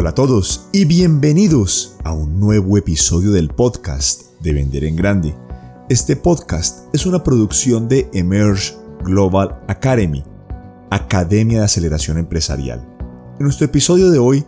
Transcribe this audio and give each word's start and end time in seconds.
Hola 0.00 0.10
a 0.10 0.14
todos 0.14 0.66
y 0.72 0.86
bienvenidos 0.86 1.96
a 2.04 2.14
un 2.14 2.40
nuevo 2.40 2.78
episodio 2.78 3.32
del 3.32 3.50
podcast 3.50 4.22
de 4.40 4.54
Vender 4.54 4.84
en 4.84 4.96
Grande. 4.96 5.36
Este 5.90 6.16
podcast 6.16 6.86
es 6.94 7.04
una 7.04 7.22
producción 7.22 7.86
de 7.86 8.08
Emerge 8.14 8.72
Global 9.04 9.60
Academy, 9.68 10.24
Academia 10.88 11.58
de 11.58 11.64
Aceleración 11.66 12.16
Empresarial. 12.16 12.80
En 13.38 13.44
nuestro 13.44 13.66
episodio 13.66 14.10
de 14.10 14.18
hoy 14.18 14.46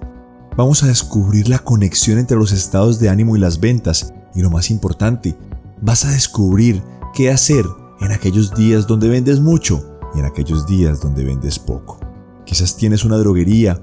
vamos 0.56 0.84
a 0.84 0.86
descubrir 0.86 1.50
la 1.50 1.58
conexión 1.58 2.16
entre 2.16 2.38
los 2.38 2.52
estados 2.52 2.98
de 2.98 3.10
ánimo 3.10 3.36
y 3.36 3.38
las 3.38 3.60
ventas 3.60 4.14
y 4.34 4.40
lo 4.40 4.48
más 4.48 4.70
importante, 4.70 5.36
vas 5.82 6.06
a 6.06 6.12
descubrir 6.12 6.82
qué 7.12 7.30
hacer 7.30 7.66
en 8.00 8.10
aquellos 8.10 8.54
días 8.54 8.86
donde 8.86 9.10
vendes 9.10 9.38
mucho 9.38 9.98
y 10.14 10.20
en 10.20 10.24
aquellos 10.24 10.66
días 10.66 11.02
donde 11.02 11.26
vendes 11.26 11.58
poco. 11.58 12.00
Quizás 12.46 12.74
tienes 12.74 13.04
una 13.04 13.18
droguería 13.18 13.82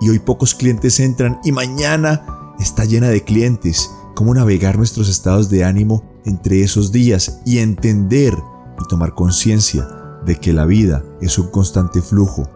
y 0.00 0.10
hoy 0.10 0.18
pocos 0.18 0.54
clientes 0.54 1.00
entran 1.00 1.38
y 1.44 1.52
mañana 1.52 2.54
está 2.58 2.84
llena 2.84 3.08
de 3.08 3.24
clientes. 3.24 3.90
Cómo 4.14 4.34
navegar 4.34 4.76
nuestros 4.76 5.08
estados 5.08 5.48
de 5.48 5.64
ánimo 5.64 6.04
entre 6.24 6.62
esos 6.62 6.92
días 6.92 7.40
y 7.44 7.58
entender 7.58 8.34
y 8.80 8.88
tomar 8.88 9.14
conciencia 9.14 9.88
de 10.24 10.36
que 10.36 10.52
la 10.52 10.64
vida 10.66 11.04
es 11.20 11.38
un 11.38 11.50
constante 11.50 12.02
flujo 12.02 12.48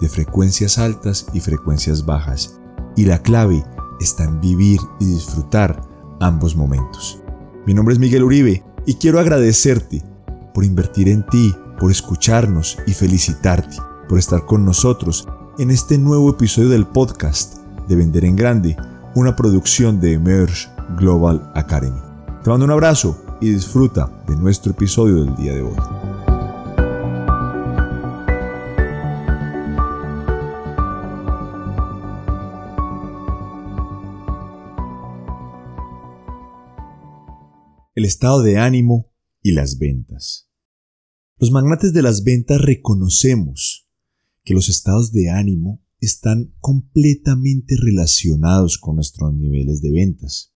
de 0.00 0.08
frecuencias 0.08 0.78
altas 0.78 1.26
y 1.32 1.40
frecuencias 1.40 2.04
bajas. 2.06 2.58
Y 2.96 3.04
la 3.04 3.22
clave 3.22 3.64
está 4.00 4.24
en 4.24 4.40
vivir 4.40 4.80
y 5.00 5.06
disfrutar 5.06 5.82
ambos 6.20 6.56
momentos. 6.56 7.20
Mi 7.66 7.74
nombre 7.74 7.92
es 7.92 7.98
Miguel 7.98 8.24
Uribe 8.24 8.64
y 8.86 8.94
quiero 8.94 9.20
agradecerte 9.20 10.04
por 10.54 10.64
invertir 10.64 11.08
en 11.08 11.26
ti, 11.26 11.54
por 11.78 11.90
escucharnos 11.90 12.78
y 12.86 12.92
felicitarte 12.92 13.76
por 14.08 14.18
estar 14.18 14.46
con 14.46 14.64
nosotros 14.64 15.28
en 15.58 15.72
este 15.72 15.98
nuevo 15.98 16.30
episodio 16.30 16.68
del 16.68 16.86
podcast 16.86 17.56
de 17.88 17.96
Vender 17.96 18.24
en 18.24 18.36
Grande, 18.36 18.76
una 19.16 19.34
producción 19.34 20.00
de 20.00 20.12
Emerge 20.12 20.68
Global 20.96 21.50
Academy. 21.52 22.00
Te 22.44 22.50
mando 22.50 22.64
un 22.64 22.70
abrazo 22.70 23.20
y 23.40 23.50
disfruta 23.50 24.22
de 24.28 24.36
nuestro 24.36 24.70
episodio 24.70 25.24
del 25.24 25.34
día 25.34 25.54
de 25.54 25.62
hoy. 25.62 25.74
El 37.96 38.04
estado 38.04 38.42
de 38.42 38.58
ánimo 38.58 39.10
y 39.42 39.50
las 39.50 39.76
ventas. 39.80 40.48
Los 41.36 41.50
magnates 41.50 41.92
de 41.92 42.02
las 42.02 42.22
ventas 42.22 42.60
reconocemos 42.60 43.87
que 44.48 44.54
los 44.54 44.70
estados 44.70 45.12
de 45.12 45.28
ánimo 45.28 45.84
están 46.00 46.54
completamente 46.60 47.76
relacionados 47.78 48.78
con 48.78 48.94
nuestros 48.94 49.34
niveles 49.34 49.82
de 49.82 49.90
ventas. 49.90 50.54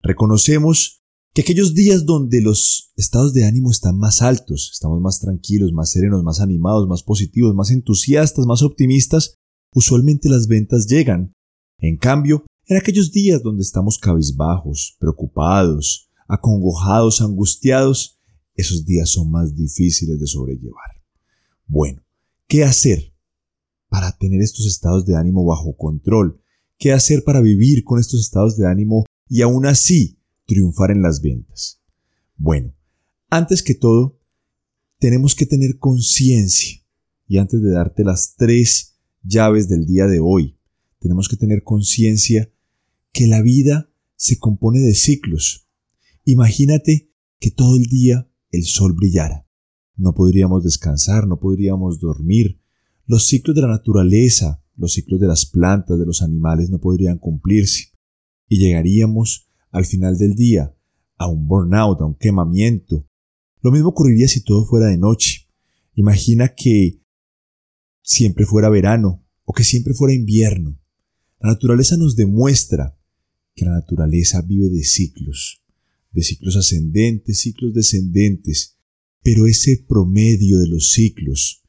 Reconocemos 0.00 1.02
que 1.34 1.42
aquellos 1.42 1.74
días 1.74 2.06
donde 2.06 2.40
los 2.40 2.92
estados 2.94 3.34
de 3.34 3.44
ánimo 3.44 3.72
están 3.72 3.98
más 3.98 4.22
altos, 4.22 4.70
estamos 4.72 5.00
más 5.00 5.18
tranquilos, 5.18 5.72
más 5.72 5.90
serenos, 5.90 6.22
más 6.22 6.40
animados, 6.40 6.86
más 6.86 7.02
positivos, 7.02 7.52
más 7.56 7.72
entusiastas, 7.72 8.46
más 8.46 8.62
optimistas, 8.62 9.34
usualmente 9.74 10.28
las 10.28 10.46
ventas 10.46 10.86
llegan. 10.86 11.34
En 11.78 11.96
cambio, 11.96 12.44
en 12.66 12.76
aquellos 12.76 13.10
días 13.10 13.42
donde 13.42 13.62
estamos 13.62 13.98
cabizbajos, 13.98 14.96
preocupados, 15.00 16.12
acongojados, 16.28 17.20
angustiados, 17.20 18.20
esos 18.54 18.84
días 18.84 19.10
son 19.10 19.32
más 19.32 19.56
difíciles 19.56 20.20
de 20.20 20.28
sobrellevar. 20.28 21.02
Bueno, 21.66 22.04
¿qué 22.46 22.62
hacer 22.62 23.15
para 23.96 24.14
tener 24.18 24.42
estos 24.42 24.66
estados 24.66 25.06
de 25.06 25.16
ánimo 25.16 25.46
bajo 25.46 25.74
control? 25.74 26.38
¿Qué 26.76 26.92
hacer 26.92 27.24
para 27.24 27.40
vivir 27.40 27.82
con 27.82 27.98
estos 27.98 28.20
estados 28.20 28.54
de 28.58 28.66
ánimo 28.66 29.06
y 29.26 29.40
aún 29.40 29.64
así 29.64 30.20
triunfar 30.44 30.90
en 30.90 31.00
las 31.00 31.22
ventas? 31.22 31.80
Bueno, 32.36 32.74
antes 33.30 33.62
que 33.62 33.74
todo, 33.74 34.20
tenemos 34.98 35.34
que 35.34 35.46
tener 35.46 35.78
conciencia 35.78 36.84
y 37.26 37.38
antes 37.38 37.62
de 37.62 37.70
darte 37.70 38.04
las 38.04 38.34
tres 38.36 38.98
llaves 39.22 39.66
del 39.66 39.86
día 39.86 40.04
de 40.04 40.20
hoy, 40.20 40.58
tenemos 40.98 41.26
que 41.26 41.38
tener 41.38 41.62
conciencia 41.62 42.52
que 43.12 43.26
la 43.26 43.40
vida 43.40 43.90
se 44.14 44.38
compone 44.38 44.80
de 44.80 44.94
ciclos. 44.94 45.70
Imagínate 46.26 47.14
que 47.40 47.50
todo 47.50 47.76
el 47.76 47.84
día 47.84 48.30
el 48.50 48.64
sol 48.64 48.92
brillara. 48.92 49.48
No 49.96 50.12
podríamos 50.12 50.64
descansar, 50.64 51.26
no 51.26 51.40
podríamos 51.40 51.98
dormir, 51.98 52.60
los 53.06 53.26
ciclos 53.26 53.54
de 53.54 53.62
la 53.62 53.68
naturaleza, 53.68 54.62
los 54.76 54.92
ciclos 54.92 55.20
de 55.20 55.28
las 55.28 55.46
plantas, 55.46 55.98
de 55.98 56.06
los 56.06 56.22
animales 56.22 56.70
no 56.70 56.80
podrían 56.80 57.18
cumplirse 57.18 57.92
y 58.48 58.58
llegaríamos 58.58 59.48
al 59.70 59.84
final 59.84 60.18
del 60.18 60.34
día 60.34 60.74
a 61.16 61.28
un 61.28 61.46
burnout, 61.46 62.00
a 62.00 62.04
un 62.04 62.16
quemamiento. 62.16 63.08
Lo 63.62 63.70
mismo 63.70 63.90
ocurriría 63.90 64.28
si 64.28 64.42
todo 64.42 64.64
fuera 64.64 64.86
de 64.86 64.98
noche. 64.98 65.48
Imagina 65.94 66.54
que 66.54 67.00
siempre 68.02 68.44
fuera 68.44 68.68
verano 68.68 69.24
o 69.44 69.52
que 69.52 69.64
siempre 69.64 69.94
fuera 69.94 70.14
invierno. 70.14 70.78
La 71.40 71.50
naturaleza 71.50 71.96
nos 71.96 72.16
demuestra 72.16 72.98
que 73.54 73.64
la 73.64 73.72
naturaleza 73.72 74.42
vive 74.42 74.68
de 74.68 74.82
ciclos, 74.82 75.62
de 76.10 76.22
ciclos 76.22 76.56
ascendentes, 76.56 77.40
ciclos 77.40 77.72
descendentes, 77.72 78.78
pero 79.22 79.46
ese 79.46 79.84
promedio 79.88 80.58
de 80.58 80.68
los 80.68 80.90
ciclos 80.90 81.65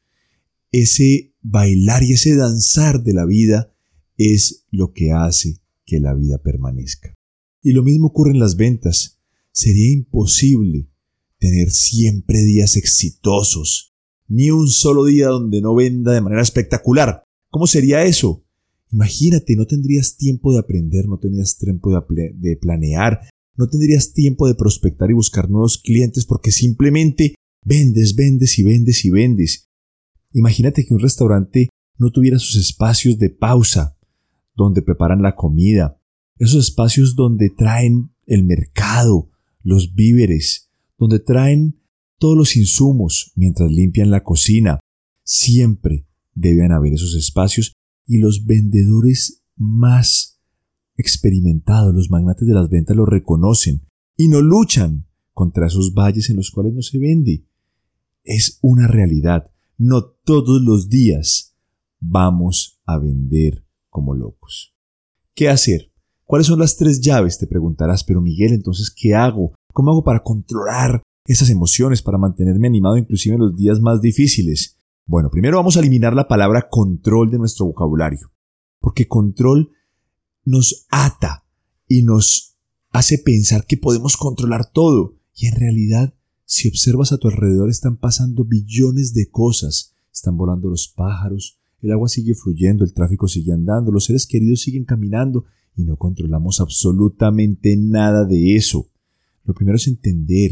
ese 0.72 1.34
bailar 1.42 2.04
y 2.04 2.14
ese 2.14 2.36
danzar 2.36 3.04
de 3.04 3.14
la 3.14 3.26
vida 3.26 3.74
es 4.18 4.66
lo 4.72 4.94
que 4.94 5.12
hace 5.12 5.62
que 5.86 6.00
la 6.00 6.14
vida 6.14 6.42
permanezca. 6.42 7.16
Y 7.62 7.72
lo 7.72 7.84
mismo 7.84 8.08
ocurre 8.08 8.32
en 8.32 8.40
las 8.40 8.56
ventas. 8.56 9.20
Sería 9.52 9.92
imposible 9.92 10.90
tener 11.40 11.72
siempre 11.72 12.44
días 12.44 12.78
exitosos, 12.78 13.94
ni 14.28 14.52
un 14.52 14.68
solo 14.68 15.06
día 15.06 15.28
donde 15.28 15.62
no 15.62 15.76
venda 15.76 16.14
de 16.14 16.22
manera 16.22 16.42
espectacular. 16.42 17.24
¿Cómo 17.50 17.68
sería 17.68 18.04
eso? 18.04 18.44
Imagínate, 18.92 19.56
no 19.56 19.66
tendrías 19.66 20.18
tiempo 20.18 20.54
de 20.54 20.60
aprender, 20.60 21.08
no 21.08 21.20
tendrías 21.20 21.58
tiempo 21.58 21.92
de, 21.92 22.34
de, 22.36 22.56
planear, 22.58 23.22
no 23.56 23.68
tendrías 23.68 24.14
tiempo 24.14 24.48
de 24.48 24.56
prospectar 24.56 25.10
y 25.10 25.14
buscar 25.14 25.50
nuevos 25.50 25.78
clientes 25.78 26.26
porque 26.26 26.52
simplemente 26.52 27.36
vendes, 27.66 28.16
vendes 28.16 28.58
y 28.60 28.64
vendes 28.64 29.04
y 29.06 29.10
vendes. 29.10 29.70
Imagínate 30.38 30.86
que 30.86 30.94
un 30.94 31.00
restaurante 31.00 31.68
no 31.98 32.12
tuviera 32.12 32.38
sus 32.38 32.58
espacios 32.58 33.18
de 33.18 33.32
pausa, 33.32 33.98
donde 34.56 34.84
preparan 34.84 35.24
la 35.24 35.36
comida, 35.36 36.00
esos 36.38 36.68
espacios 36.68 37.16
donde 37.16 37.50
traen 37.50 38.12
el 38.28 38.44
mercado, 38.44 39.32
los 39.64 39.96
víveres, 39.96 40.70
donde 41.00 41.18
traen 41.18 41.82
todos 42.20 42.38
los 42.38 42.56
insumos 42.56 43.32
mientras 43.36 43.72
limpian 43.72 44.12
la 44.12 44.24
cocina. 44.24 44.80
Siempre 45.24 46.06
deben 46.36 46.72
haber 46.72 46.94
esos 46.94 47.16
espacios 47.16 47.74
y 48.06 48.20
los 48.20 48.46
vendedores 48.46 49.44
más 49.56 50.40
experimentados, 50.98 51.96
los 51.96 52.12
magnates 52.12 52.48
de 52.48 52.54
las 52.54 52.70
ventas 52.70 52.96
lo 52.96 53.08
reconocen 53.08 53.88
y 54.16 54.28
no 54.28 54.42
luchan 54.42 55.08
contra 55.34 55.66
esos 55.66 55.96
valles 55.96 56.30
en 56.30 56.36
los 56.36 56.52
cuales 56.52 56.76
no 56.76 56.84
se 56.84 57.00
vende. 57.00 57.44
Es 58.24 58.60
una 58.62 58.86
realidad. 58.86 59.52
No 59.80 60.06
todos 60.06 60.64
los 60.64 60.90
días 60.90 61.56
vamos 62.00 62.82
a 62.86 62.98
vender 62.98 63.64
como 63.90 64.16
locos. 64.16 64.76
¿Qué 65.36 65.50
hacer? 65.50 65.92
¿Cuáles 66.26 66.48
son 66.48 66.58
las 66.58 66.78
tres 66.78 67.00
llaves? 67.00 67.38
Te 67.38 67.46
preguntarás, 67.46 68.04
pero 68.04 68.20
Miguel, 68.20 68.54
entonces, 68.54 68.90
¿qué 68.90 69.14
hago? 69.14 69.54
¿Cómo 69.72 69.92
hago 69.92 70.04
para 70.04 70.24
controlar 70.24 71.04
esas 71.26 71.52
emociones, 71.52 72.02
para 72.02 72.18
mantenerme 72.18 72.68
animado 72.68 72.98
inclusive 72.98 73.36
en 73.36 73.42
los 73.42 73.56
días 73.56 73.80
más 73.80 74.02
difíciles? 74.02 74.80
Bueno, 75.06 75.30
primero 75.30 75.58
vamos 75.58 75.78
a 75.78 75.82
eliminar 75.82 76.16
la 76.16 76.28
palabra 76.28 76.70
control 76.70 77.30
de 77.30 77.38
nuestro 77.38 77.68
vocabulario, 77.68 78.32
porque 78.80 79.08
control 79.08 79.72
nos 80.44 80.88
ata 80.90 81.46
y 81.88 82.02
nos 82.02 82.58
hace 82.90 83.20
pensar 83.20 83.68
que 83.68 83.78
podemos 83.78 84.18
controlar 84.18 84.72
todo, 84.72 85.20
y 85.36 85.46
en 85.46 85.56
realidad 85.56 86.17
si 86.50 86.70
observas 86.70 87.12
a 87.12 87.18
tu 87.18 87.28
alrededor 87.28 87.70
están 87.70 87.98
pasando 87.98 88.46
billones 88.46 89.14
de 89.14 89.30
cosas. 89.30 89.94
Están 90.14 90.38
volando 90.38 90.70
los 90.70 90.88
pájaros, 90.88 91.60
el 91.82 91.92
agua 91.92 92.08
sigue 92.08 92.34
fluyendo, 92.34 92.86
el 92.86 92.94
tráfico 92.94 93.28
sigue 93.28 93.52
andando, 93.52 93.92
los 93.92 94.06
seres 94.06 94.26
queridos 94.26 94.62
siguen 94.62 94.86
caminando 94.86 95.44
y 95.76 95.84
no 95.84 95.98
controlamos 95.98 96.62
absolutamente 96.62 97.76
nada 97.76 98.24
de 98.24 98.56
eso. 98.56 98.90
Lo 99.44 99.54
primero 99.54 99.76
es 99.76 99.88
entender 99.88 100.52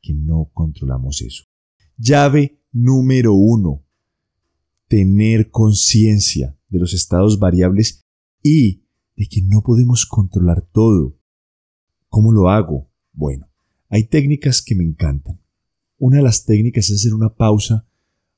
que 0.00 0.14
no 0.14 0.50
controlamos 0.54 1.20
eso. 1.20 1.44
Llave 1.98 2.62
número 2.72 3.34
uno. 3.34 3.84
Tener 4.88 5.50
conciencia 5.50 6.58
de 6.70 6.78
los 6.78 6.94
estados 6.94 7.38
variables 7.38 8.06
y 8.42 8.82
de 9.14 9.26
que 9.28 9.42
no 9.42 9.62
podemos 9.62 10.06
controlar 10.06 10.66
todo. 10.72 11.18
¿Cómo 12.08 12.32
lo 12.32 12.48
hago? 12.48 12.90
Bueno, 13.12 13.47
hay 13.88 14.04
técnicas 14.04 14.62
que 14.62 14.74
me 14.74 14.84
encantan. 14.84 15.40
Una 15.98 16.18
de 16.18 16.22
las 16.22 16.44
técnicas 16.44 16.90
es 16.90 17.00
hacer 17.00 17.14
una 17.14 17.34
pausa, 17.34 17.88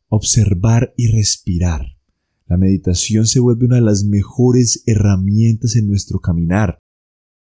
observar 0.08 0.94
y 0.97 1.08
respirar. 1.08 1.97
La 2.47 2.56
meditación 2.56 3.26
se 3.26 3.41
vuelve 3.41 3.67
una 3.67 3.76
de 3.76 3.82
las 3.82 4.05
mejores 4.05 4.82
herramientas 4.87 5.76
en 5.76 5.87
nuestro 5.87 6.20
caminar. 6.20 6.79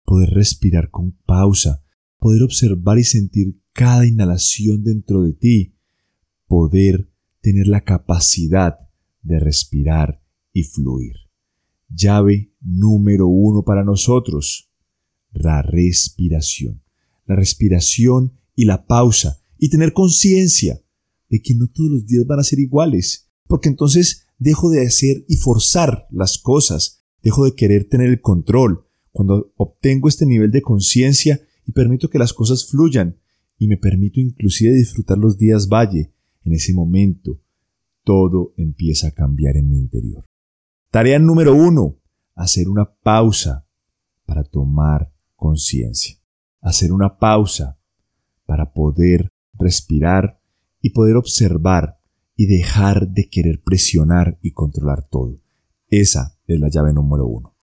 Poder 0.03 0.29
respirar 0.29 0.89
con 0.89 1.11
pausa, 1.25 1.83
poder 2.19 2.43
observar 2.43 2.99
y 2.99 3.03
sentir 3.03 3.61
cada 3.73 4.05
inhalación 4.05 4.83
dentro 4.83 5.23
de 5.23 5.33
ti, 5.33 5.75
poder 6.47 7.09
tener 7.39 7.67
la 7.67 7.83
capacidad 7.83 8.77
de 9.21 9.39
respirar 9.39 10.21
y 10.53 10.63
fluir. 10.63 11.15
Llave 11.89 12.53
número 12.59 13.27
uno 13.27 13.63
para 13.63 13.83
nosotros, 13.83 14.71
la 15.31 15.61
respiración. 15.61 16.83
La 17.25 17.35
respiración 17.35 18.37
y 18.55 18.65
la 18.65 18.85
pausa 18.85 19.41
y 19.57 19.69
tener 19.69 19.93
conciencia 19.93 20.81
de 21.29 21.41
que 21.41 21.55
no 21.55 21.67
todos 21.67 21.89
los 21.89 22.05
días 22.05 22.25
van 22.25 22.39
a 22.39 22.43
ser 22.43 22.59
iguales, 22.59 23.29
porque 23.47 23.69
entonces 23.69 24.25
dejo 24.37 24.69
de 24.69 24.85
hacer 24.85 25.23
y 25.27 25.35
forzar 25.35 26.07
las 26.11 26.37
cosas, 26.37 27.03
dejo 27.21 27.45
de 27.45 27.53
querer 27.53 27.87
tener 27.87 28.09
el 28.09 28.21
control, 28.21 28.87
cuando 29.11 29.53
obtengo 29.55 30.07
este 30.07 30.25
nivel 30.25 30.51
de 30.51 30.61
conciencia 30.61 31.41
y 31.67 31.71
permito 31.71 32.09
que 32.09 32.19
las 32.19 32.33
cosas 32.33 32.65
fluyan, 32.65 33.19
y 33.57 33.67
me 33.67 33.77
permito 33.77 34.19
inclusive 34.19 34.73
disfrutar 34.73 35.17
los 35.17 35.37
días 35.37 35.67
valle, 35.67 36.11
en 36.43 36.53
ese 36.53 36.73
momento 36.73 37.39
todo 38.03 38.53
empieza 38.57 39.09
a 39.09 39.11
cambiar 39.11 39.57
en 39.57 39.69
mi 39.69 39.77
interior. 39.77 40.25
Tarea 40.89 41.19
número 41.19 41.53
uno, 41.53 41.99
hacer 42.35 42.67
una 42.67 42.91
pausa 42.91 43.67
para 44.25 44.43
tomar 44.43 45.13
conciencia. 45.35 46.20
Hacer 46.61 46.93
una 46.93 47.17
pausa 47.17 47.79
para 48.45 48.73
poder 48.73 49.29
respirar 49.53 50.39
y 50.81 50.91
poder 50.91 51.15
observar 51.15 51.99
y 52.35 52.45
dejar 52.45 53.09
de 53.09 53.27
querer 53.29 53.61
presionar 53.63 54.39
y 54.41 54.51
controlar 54.51 55.07
todo. 55.07 55.41
Esa 55.87 56.39
es 56.47 56.59
la 56.59 56.69
llave 56.69 56.93
número 56.93 57.27
uno. 57.27 57.55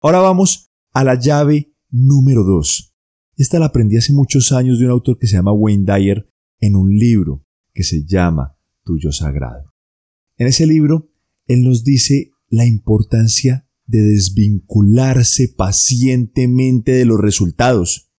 Ahora 0.00 0.20
vamos 0.20 0.72
a 0.92 1.04
la 1.04 1.14
llave 1.18 1.74
número 1.90 2.44
dos. 2.44 2.94
Esta 3.36 3.58
la 3.58 3.66
aprendí 3.66 3.96
hace 3.96 4.12
muchos 4.12 4.52
años 4.52 4.78
de 4.78 4.86
un 4.86 4.90
autor 4.90 5.18
que 5.18 5.26
se 5.26 5.36
llama 5.36 5.52
Wayne 5.52 5.84
Dyer 5.84 6.28
en 6.60 6.76
un 6.76 6.96
libro 6.96 7.44
que 7.72 7.82
se 7.82 8.04
llama 8.04 8.56
Tuyo 8.84 9.12
Sagrado. 9.12 9.72
En 10.36 10.46
ese 10.46 10.66
libro, 10.66 11.10
él 11.46 11.62
nos 11.62 11.84
dice 11.84 12.30
la 12.48 12.66
importancia 12.66 13.68
de 13.86 14.02
desvincularse 14.02 15.48
pacientemente 15.56 16.92
de 16.92 17.04
los 17.04 17.20
resultados. 17.20 18.12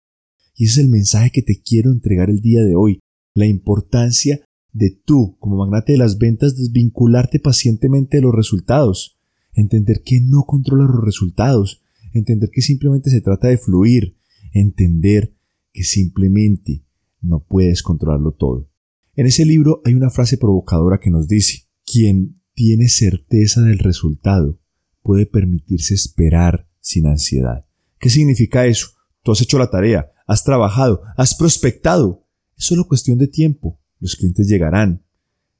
Y 0.55 0.65
ese 0.65 0.79
es 0.79 0.85
el 0.85 0.91
mensaje 0.91 1.31
que 1.31 1.41
te 1.41 1.61
quiero 1.61 1.91
entregar 1.91 2.29
el 2.29 2.41
día 2.41 2.63
de 2.63 2.75
hoy. 2.75 2.99
La 3.33 3.45
importancia 3.45 4.41
de 4.71 4.91
tú, 4.91 5.37
como 5.39 5.57
magnate 5.57 5.93
de 5.93 5.97
las 5.97 6.17
ventas, 6.17 6.57
desvincularte 6.57 7.39
pacientemente 7.39 8.17
de 8.17 8.23
los 8.23 8.33
resultados, 8.33 9.17
entender 9.53 10.01
que 10.03 10.21
no 10.21 10.43
controla 10.43 10.85
los 10.85 11.03
resultados, 11.03 11.81
entender 12.13 12.49
que 12.51 12.61
simplemente 12.61 13.09
se 13.09 13.21
trata 13.21 13.47
de 13.47 13.57
fluir, 13.57 14.17
entender 14.53 15.35
que 15.73 15.83
simplemente 15.83 16.85
no 17.21 17.45
puedes 17.45 17.83
controlarlo 17.83 18.31
todo. 18.31 18.69
En 19.15 19.27
ese 19.27 19.45
libro 19.45 19.81
hay 19.85 19.93
una 19.93 20.09
frase 20.09 20.37
provocadora 20.37 20.99
que 20.99 21.09
nos 21.09 21.27
dice, 21.27 21.63
quien 21.85 22.41
tiene 22.53 22.87
certeza 22.87 23.61
del 23.61 23.79
resultado 23.79 24.59
puede 25.01 25.25
permitirse 25.25 25.93
esperar 25.93 26.69
sin 26.79 27.05
ansiedad. 27.05 27.65
¿Qué 27.99 28.09
significa 28.09 28.65
eso? 28.65 28.94
Tú 29.25 29.31
has 29.31 29.41
hecho 29.41 29.57
la 29.57 29.71
tarea, 29.71 30.11
has 30.27 30.43
trabajado, 30.43 31.01
has 31.17 31.33
prospectado. 31.33 32.27
Es 32.55 32.65
solo 32.65 32.87
cuestión 32.87 33.17
de 33.17 33.27
tiempo 33.27 33.81
los 33.99 34.15
clientes 34.15 34.47
llegarán. 34.47 35.03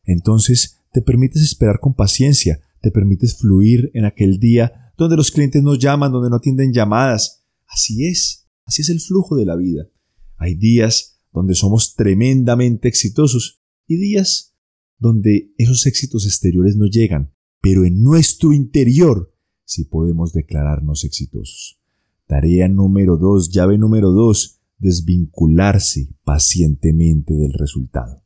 Entonces, 0.03 0.83
te 0.91 1.01
permites 1.01 1.41
esperar 1.41 1.79
con 1.79 1.95
paciencia, 1.95 2.59
te 2.79 2.91
permites 2.91 3.39
fluir 3.39 3.89
en 3.95 4.05
aquel 4.05 4.37
día 4.37 4.93
donde 4.97 5.17
los 5.17 5.31
clientes 5.31 5.63
no 5.63 5.73
llaman, 5.73 6.11
donde 6.11 6.29
no 6.29 6.35
atienden 6.35 6.73
llamadas. 6.73 7.43
Así 7.65 8.05
es, 8.05 8.47
así 8.65 8.83
es 8.83 8.89
el 8.89 8.99
flujo 8.99 9.35
de 9.35 9.45
la 9.45 9.55
vida. 9.55 9.89
Hay 10.37 10.53
días 10.53 11.19
donde 11.33 11.55
somos 11.55 11.95
tremendamente 11.95 12.87
exitosos 12.87 13.63
y 13.87 13.97
días 13.97 14.55
donde 14.99 15.55
esos 15.57 15.87
éxitos 15.87 16.27
exteriores 16.27 16.75
no 16.75 16.85
llegan, 16.85 17.33
pero 17.61 17.83
en 17.83 18.03
nuestro 18.03 18.53
interior 18.53 19.33
sí 19.63 19.85
podemos 19.85 20.33
declararnos 20.33 21.03
exitosos. 21.03 21.79
Tarea 22.27 22.67
número 22.67 23.17
dos, 23.17 23.51
llave 23.51 23.77
número 23.77 24.11
dos, 24.11 24.59
desvincularse 24.77 26.09
pacientemente 26.23 27.35
del 27.35 27.53
resultado. 27.53 28.23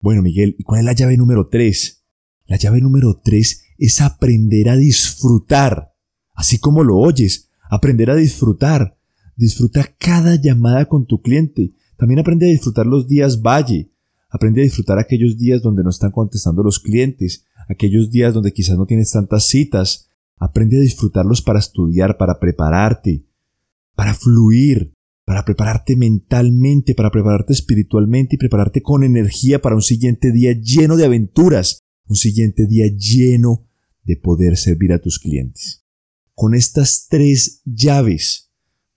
Bueno, 0.00 0.22
Miguel, 0.22 0.54
¿y 0.58 0.64
cuál 0.64 0.80
es 0.80 0.86
la 0.86 0.92
llave 0.92 1.16
número 1.16 1.48
tres? 1.48 2.04
La 2.46 2.56
llave 2.56 2.80
número 2.80 3.20
tres 3.24 3.62
es 3.78 4.00
aprender 4.00 4.68
a 4.68 4.76
disfrutar, 4.76 5.94
así 6.34 6.58
como 6.58 6.84
lo 6.84 6.98
oyes, 6.98 7.48
aprender 7.70 8.10
a 8.10 8.16
disfrutar. 8.16 8.98
Disfruta 9.34 9.94
cada 9.98 10.36
llamada 10.36 10.84
con 10.86 11.06
tu 11.06 11.22
cliente. 11.22 11.72
También 11.96 12.20
aprende 12.20 12.46
a 12.46 12.50
disfrutar 12.50 12.86
los 12.86 13.08
días 13.08 13.40
valle. 13.40 13.90
Aprende 14.28 14.60
a 14.60 14.64
disfrutar 14.64 14.98
aquellos 14.98 15.38
días 15.38 15.62
donde 15.62 15.82
no 15.82 15.90
están 15.90 16.10
contestando 16.10 16.62
los 16.62 16.78
clientes, 16.78 17.44
aquellos 17.68 18.10
días 18.10 18.34
donde 18.34 18.52
quizás 18.52 18.76
no 18.76 18.86
tienes 18.86 19.10
tantas 19.10 19.46
citas. 19.46 20.10
Aprende 20.42 20.76
a 20.76 20.80
disfrutarlos 20.80 21.40
para 21.40 21.60
estudiar, 21.60 22.18
para 22.18 22.40
prepararte, 22.40 23.24
para 23.94 24.12
fluir, 24.12 24.92
para 25.24 25.44
prepararte 25.44 25.94
mentalmente, 25.94 26.96
para 26.96 27.12
prepararte 27.12 27.52
espiritualmente 27.52 28.34
y 28.34 28.38
prepararte 28.38 28.82
con 28.82 29.04
energía 29.04 29.62
para 29.62 29.76
un 29.76 29.82
siguiente 29.82 30.32
día 30.32 30.52
lleno 30.60 30.96
de 30.96 31.04
aventuras, 31.04 31.78
un 32.08 32.16
siguiente 32.16 32.66
día 32.66 32.86
lleno 32.88 33.68
de 34.02 34.16
poder 34.16 34.56
servir 34.56 34.92
a 34.92 34.98
tus 34.98 35.20
clientes. 35.20 35.84
Con 36.34 36.56
estas 36.56 37.06
tres 37.08 37.62
llaves 37.64 38.50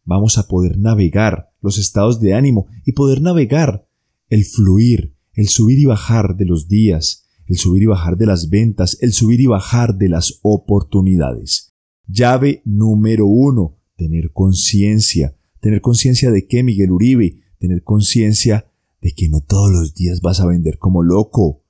vamos 0.04 0.40
a 0.40 0.48
poder 0.48 0.80
navegar 0.80 1.52
los 1.62 1.78
estados 1.78 2.20
de 2.20 2.34
ánimo 2.34 2.66
y 2.88 2.94
poder 2.94 3.22
navegar 3.22 3.88
el 4.30 4.46
fluir, 4.46 5.16
el 5.34 5.48
subir 5.48 5.78
y 5.78 5.86
bajar 5.86 6.38
de 6.38 6.46
los 6.46 6.68
días, 6.68 7.25
el 7.48 7.58
subir 7.58 7.84
y 7.84 7.86
bajar 7.88 8.18
de 8.18 8.26
las 8.26 8.50
ventas, 8.50 8.98
el 9.02 9.14
subir 9.14 9.42
y 9.42 9.46
bajar 9.46 9.96
de 9.96 10.10
las 10.10 10.40
oportunidades. 10.42 11.74
Llave 12.08 12.62
número 12.66 13.26
uno, 13.28 13.78
tener 13.96 14.32
conciencia 14.32 15.36
Tener 15.66 15.82
conciencia 15.82 16.30
de 16.30 16.46
qué, 16.46 16.62
Miguel 16.62 16.92
Uribe, 16.92 17.42
tener 17.58 17.82
conciencia 17.82 18.72
de 19.02 19.14
que 19.14 19.30
no 19.30 19.42
todos 19.42 19.72
los 19.72 19.96
días 19.96 20.22
vas 20.22 20.40
a 20.40 20.46
vender 20.46 20.78
como 20.78 21.02
loco. 21.02 21.64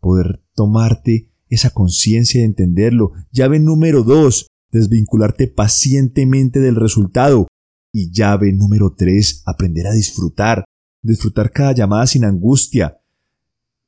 Poder 0.00 0.42
tomarte 0.56 1.30
esa 1.48 1.70
conciencia 1.70 2.40
de 2.40 2.46
entenderlo. 2.46 3.12
Llave 3.30 3.60
número 3.60 4.02
dos, 4.02 4.48
desvincularte 4.72 5.46
pacientemente 5.46 6.58
del 6.58 6.74
resultado. 6.74 7.46
Y 7.92 8.10
llave 8.10 8.52
número 8.52 8.96
tres, 8.98 9.44
aprender 9.46 9.86
a 9.86 9.92
disfrutar. 9.92 10.64
Disfrutar 11.00 11.52
cada 11.52 11.70
llamada 11.70 12.08
sin 12.08 12.24
angustia. 12.24 12.98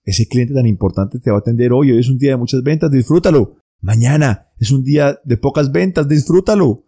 Ese 0.09 0.27
cliente 0.27 0.55
tan 0.55 0.65
importante 0.65 1.19
te 1.19 1.31
va 1.31 1.37
a 1.37 1.41
atender 1.41 1.71
hoy. 1.71 1.91
Hoy 1.91 1.99
es 1.99 2.09
un 2.09 2.17
día 2.17 2.31
de 2.31 2.39
muchas 2.39 2.63
ventas, 2.63 2.91
disfrútalo. 2.91 3.59
Mañana 3.83 4.49
es 4.59 4.71
un 4.71 4.83
día 4.83 5.21
de 5.23 5.37
pocas 5.37 5.71
ventas, 5.71 6.09
disfrútalo. 6.09 6.87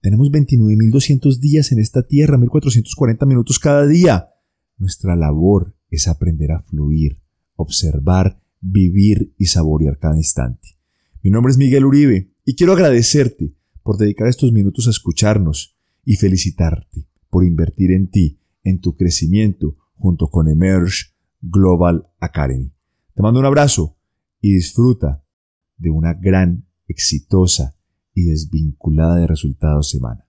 Tenemos 0.00 0.30
29.200 0.30 1.38
días 1.38 1.70
en 1.70 1.80
esta 1.80 2.02
tierra, 2.02 2.38
1.440 2.38 3.26
minutos 3.26 3.58
cada 3.58 3.86
día. 3.86 4.30
Nuestra 4.78 5.16
labor 5.16 5.76
es 5.90 6.08
aprender 6.08 6.52
a 6.52 6.62
fluir, 6.62 7.20
observar, 7.56 8.40
vivir 8.58 9.34
y 9.36 9.44
saborear 9.44 9.98
cada 9.98 10.16
instante. 10.16 10.78
Mi 11.22 11.30
nombre 11.30 11.50
es 11.50 11.58
Miguel 11.58 11.84
Uribe 11.84 12.32
y 12.46 12.54
quiero 12.54 12.72
agradecerte 12.72 13.54
por 13.82 13.98
dedicar 13.98 14.28
estos 14.28 14.50
minutos 14.50 14.86
a 14.86 14.90
escucharnos 14.92 15.76
y 16.06 16.16
felicitarte 16.16 17.06
por 17.28 17.44
invertir 17.44 17.90
en 17.90 18.08
ti, 18.08 18.38
en 18.62 18.80
tu 18.80 18.96
crecimiento, 18.96 19.76
junto 19.92 20.28
con 20.28 20.48
Emerge 20.48 21.13
Global 21.50 22.08
Academy. 22.20 22.72
Te 23.14 23.22
mando 23.22 23.40
un 23.40 23.46
abrazo 23.46 23.96
y 24.40 24.54
disfruta 24.54 25.24
de 25.76 25.90
una 25.90 26.14
gran, 26.14 26.66
exitosa 26.88 27.76
y 28.14 28.24
desvinculada 28.24 29.16
de 29.16 29.26
resultados 29.26 29.90
semana. 29.90 30.23